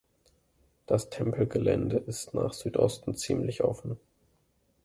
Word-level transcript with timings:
Das 0.87 1.11
Tempelgelände 1.11 1.97
ist 1.97 2.33
nach 2.33 2.53
Südosten 2.53 3.13
ziemlich 3.13 3.63
offen. 3.63 3.99